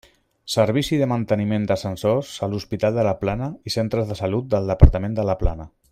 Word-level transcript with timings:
Servici 0.53 0.97
de 1.01 1.07
manteniment 1.11 1.67
d'ascensors 1.71 2.31
a 2.47 2.51
l'Hospital 2.53 2.97
de 2.97 3.07
la 3.09 3.15
Plana 3.21 3.53
i 3.69 3.75
centres 3.77 4.15
salut 4.25 4.49
del 4.55 4.73
Departament 4.75 5.21
de 5.21 5.27
la 5.33 5.39
Plana. 5.45 5.69